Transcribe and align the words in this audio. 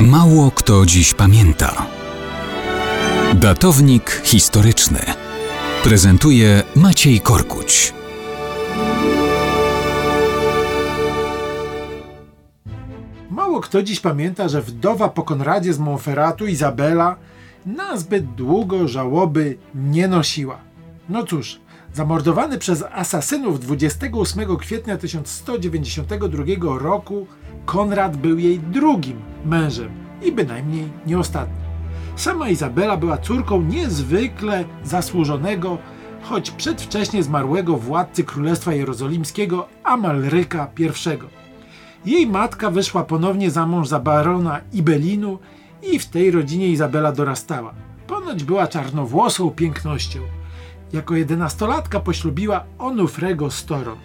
Mało 0.00 0.50
kto 0.50 0.86
dziś 0.86 1.14
pamięta. 1.14 1.86
Datownik 3.34 4.20
historyczny 4.24 4.98
prezentuje 5.84 6.62
Maciej 6.76 7.20
Korkuć. 7.20 7.94
Mało 13.30 13.60
kto 13.60 13.82
dziś 13.82 14.00
pamięta, 14.00 14.48
że 14.48 14.62
wdowa 14.62 15.08
po 15.08 15.22
Konradzie 15.22 15.72
z 15.74 15.78
Montferratu, 15.78 16.46
Izabela, 16.46 17.16
nazbyt 17.66 18.34
długo 18.34 18.88
żałoby 18.88 19.58
nie 19.74 20.08
nosiła. 20.08 20.58
No 21.08 21.24
cóż, 21.24 21.60
zamordowany 21.94 22.58
przez 22.58 22.84
asasynów 22.92 23.60
28 23.60 24.56
kwietnia 24.56 24.96
1192 24.96 26.78
roku, 26.78 27.26
Konrad 27.66 28.16
był 28.16 28.38
jej 28.38 28.58
drugim 28.58 29.35
mężem 29.46 29.90
i 30.22 30.32
bynajmniej 30.32 30.88
nie 31.06 31.18
ostatnim. 31.18 31.66
Sama 32.16 32.48
Izabela 32.48 32.96
była 32.96 33.18
córką 33.18 33.62
niezwykle 33.62 34.64
zasłużonego, 34.84 35.78
choć 36.22 36.50
przedwcześnie 36.50 37.22
zmarłego 37.22 37.76
władcy 37.76 38.24
Królestwa 38.24 38.72
Jerozolimskiego 38.72 39.68
Amalryka 39.84 40.70
I. 40.78 40.88
Jej 42.10 42.26
matka 42.26 42.70
wyszła 42.70 43.04
ponownie 43.04 43.50
za 43.50 43.66
mąż 43.66 43.88
za 43.88 44.00
barona 44.00 44.60
Ibelinu 44.72 45.38
i 45.82 45.98
w 45.98 46.06
tej 46.06 46.30
rodzinie 46.30 46.68
Izabela 46.68 47.12
dorastała. 47.12 47.74
Ponoć 48.06 48.44
była 48.44 48.66
czarnowłosą 48.66 49.50
pięknością. 49.50 50.20
Jako 50.92 51.14
jedenastolatka 51.16 52.00
poślubiła 52.00 52.64
Onufrego 52.78 53.50
Storon. 53.50 53.98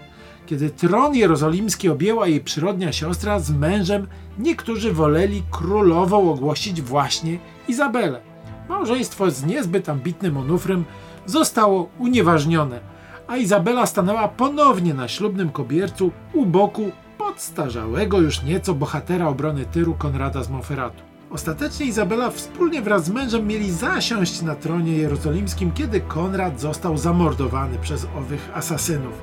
Kiedy 0.51 0.69
tron 0.69 1.15
jerozolimski 1.15 1.89
objęła 1.89 2.27
jej 2.27 2.41
przyrodnia 2.41 2.91
siostra 2.91 3.39
z 3.39 3.51
mężem, 3.51 4.07
niektórzy 4.39 4.93
woleli 4.93 5.43
królową 5.51 6.31
ogłosić 6.31 6.81
właśnie 6.81 7.37
Izabelę. 7.67 8.21
Małżeństwo 8.69 9.31
z 9.31 9.45
niezbyt 9.45 9.89
ambitnym 9.89 10.37
Onufrem 10.37 10.85
zostało 11.25 11.89
unieważnione, 11.99 12.79
a 13.27 13.37
Izabela 13.37 13.85
stanęła 13.85 14.27
ponownie 14.27 14.93
na 14.93 15.07
ślubnym 15.07 15.49
kobiercu 15.49 16.11
u 16.33 16.45
boku 16.45 16.91
podstarzałego 17.17 18.19
już 18.21 18.43
nieco 18.43 18.73
bohatera 18.73 19.27
obrony 19.27 19.65
Tyru 19.65 19.93
Konrada 19.93 20.43
z 20.43 20.49
Monferratu. 20.49 21.03
Ostatecznie 21.29 21.85
Izabela 21.85 22.29
wspólnie 22.29 22.81
wraz 22.81 23.05
z 23.05 23.09
mężem 23.09 23.47
mieli 23.47 23.71
zasiąść 23.71 24.41
na 24.41 24.55
tronie 24.55 24.93
jerozolimskim, 24.93 25.71
kiedy 25.71 26.01
Konrad 26.01 26.61
został 26.61 26.97
zamordowany 26.97 27.77
przez 27.77 28.07
owych 28.17 28.49
asasynów. 28.53 29.13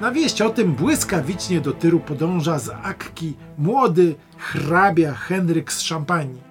Na 0.00 0.12
wieść 0.12 0.42
o 0.42 0.50
tym 0.50 0.72
błyskawicznie 0.72 1.60
do 1.60 1.72
Tyru 1.72 2.00
podąża 2.00 2.58
z 2.58 2.68
Akki 2.68 3.36
młody 3.58 4.14
hrabia 4.38 5.14
Henryk 5.14 5.72
z 5.72 5.80
Szampanii. 5.80 6.42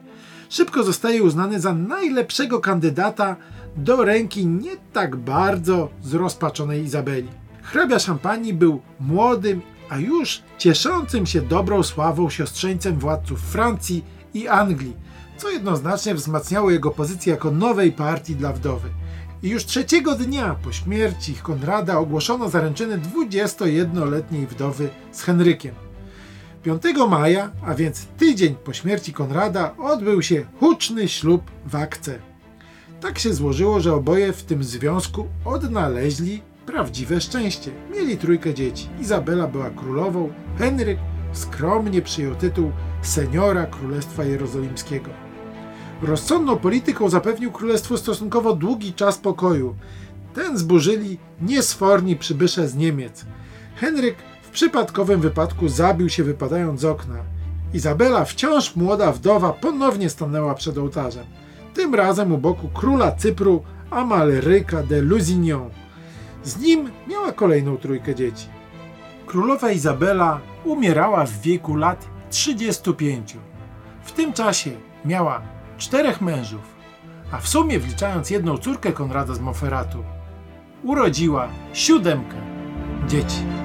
Szybko 0.49 0.83
zostaje 0.83 1.23
uznany 1.23 1.59
za 1.59 1.73
najlepszego 1.73 2.59
kandydata 2.59 3.35
do 3.77 4.03
ręki 4.05 4.47
nie 4.47 4.71
tak 4.93 5.15
bardzo 5.15 5.89
zrozpaczonej 6.03 6.83
Izabeli. 6.83 7.27
Hrabia 7.61 7.99
Szampanii 7.99 8.53
był 8.53 8.81
młodym, 8.99 9.61
a 9.89 9.97
już 9.97 10.41
cieszącym 10.57 11.25
się 11.25 11.41
dobrą 11.41 11.83
sławą 11.83 12.29
siostrzeńcem 12.29 12.99
władców 12.99 13.41
Francji 13.41 14.05
i 14.33 14.47
Anglii, 14.47 14.95
co 15.37 15.49
jednoznacznie 15.49 16.15
wzmacniało 16.15 16.71
jego 16.71 16.91
pozycję 16.91 17.31
jako 17.33 17.51
nowej 17.51 17.91
partii 17.91 18.35
dla 18.35 18.53
wdowy. 18.53 18.89
I 19.45 19.49
już 19.49 19.65
trzeciego 19.65 20.15
dnia 20.15 20.55
po 20.63 20.71
śmierci 20.71 21.33
Konrada 21.33 21.97
ogłoszono 21.97 22.49
zaręczyny 22.49 22.97
21-letniej 22.97 24.47
wdowy 24.47 24.89
z 25.11 25.21
Henrykiem. 25.21 25.75
5 26.63 26.81
maja, 27.09 27.51
a 27.65 27.75
więc 27.75 28.05
tydzień 28.05 28.55
po 28.55 28.73
śmierci 28.73 29.13
Konrada, 29.13 29.75
odbył 29.77 30.21
się 30.21 30.45
huczny 30.59 31.07
ślub 31.07 31.41
w 31.65 31.75
Akce. 31.75 32.19
Tak 33.01 33.19
się 33.19 33.33
złożyło, 33.33 33.79
że 33.79 33.93
oboje 33.93 34.33
w 34.33 34.43
tym 34.43 34.63
związku 34.63 35.27
odnaleźli 35.45 36.41
prawdziwe 36.65 37.21
szczęście. 37.21 37.71
Mieli 37.93 38.17
trójkę 38.17 38.53
dzieci. 38.53 38.89
Izabela 39.01 39.47
była 39.47 39.69
królową, 39.69 40.33
Henryk 40.57 40.99
skromnie 41.33 42.01
przyjął 42.01 42.35
tytuł 42.35 42.71
seniora 43.01 43.65
Królestwa 43.65 44.23
Jerozolimskiego. 44.23 45.24
Rozsądną 46.05 46.57
polityką 46.57 47.09
zapewnił 47.09 47.51
królestwu 47.51 47.97
stosunkowo 47.97 48.55
długi 48.55 48.93
czas 48.93 49.17
pokoju. 49.17 49.75
Ten 50.33 50.57
zburzyli 50.57 51.17
niesforni 51.41 52.15
przybysze 52.15 52.67
z 52.67 52.75
Niemiec. 52.75 53.25
Henryk 53.75 54.15
w 54.41 54.49
przypadkowym 54.49 55.21
wypadku 55.21 55.69
zabił 55.69 56.09
się 56.09 56.23
wypadając 56.23 56.81
z 56.81 56.85
okna. 56.85 57.15
Izabela, 57.73 58.25
wciąż 58.25 58.75
młoda 58.75 59.11
wdowa, 59.11 59.53
ponownie 59.53 60.09
stanęła 60.09 60.55
przed 60.55 60.77
ołtarzem. 60.77 61.25
Tym 61.73 61.95
razem 61.95 62.31
u 62.31 62.37
boku 62.37 62.67
króla 62.73 63.11
Cypru 63.11 63.63
Amalryka 63.89 64.83
de 64.83 65.01
Lusignan. 65.01 65.69
Z 66.43 66.59
nim 66.59 66.91
miała 67.07 67.31
kolejną 67.31 67.77
trójkę 67.77 68.15
dzieci. 68.15 68.47
Królowa 69.25 69.71
Izabela 69.71 70.39
umierała 70.65 71.25
w 71.25 71.41
wieku 71.41 71.75
lat 71.75 72.07
35. 72.29 73.37
W 74.03 74.11
tym 74.11 74.33
czasie 74.33 74.71
miała 75.05 75.54
czterech 75.77 76.21
mężów, 76.21 76.75
a 77.31 77.37
w 77.37 77.47
sumie 77.47 77.79
wliczając 77.79 78.29
jedną 78.29 78.57
córkę 78.57 78.91
Konrada 78.91 79.33
z 79.33 79.39
Monferratu, 79.39 80.03
urodziła 80.83 81.47
siódemkę 81.73 82.37
dzieci. 83.07 83.64